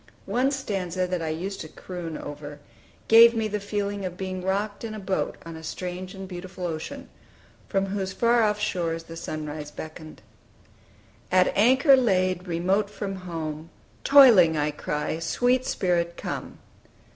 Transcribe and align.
One 0.25 0.49
stanza 0.49 1.05
that 1.05 1.21
I 1.21 1.29
used 1.29 1.61
to 1.61 1.67
croon 1.67 2.17
over, 2.17 2.57
gave 3.07 3.35
me 3.35 3.47
the 3.47 3.59
feeling 3.59 4.03
of 4.03 4.17
being 4.17 4.41
rocked 4.43 4.83
in 4.83 4.95
a 4.95 4.99
boat 4.99 5.37
on 5.45 5.55
a 5.55 5.61
strange 5.61 6.15
and 6.15 6.27
beautiful 6.27 6.65
ocean, 6.65 7.07
from 7.69 7.85
whose 7.85 8.11
far 8.11 8.41
off 8.41 8.59
shores 8.59 9.03
the 9.03 9.15
sunrise 9.15 9.69
beckoned: 9.69 10.23
"At 11.31 11.55
anchor 11.55 11.95
laid, 11.95 12.47
remote 12.47 12.89
from 12.89 13.15
home, 13.29 13.69
Toiling 14.03 14.57
I 14.57 14.71
cry, 14.71 15.19
Sweet 15.19 15.67
Spirit, 15.67 16.17
come! 16.17 16.57